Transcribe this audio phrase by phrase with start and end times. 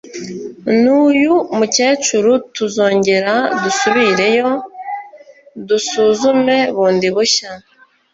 [0.81, 4.49] n’uyu mukecuru tuzongera dusubire yo
[5.67, 7.51] dusuzume bundi bushya”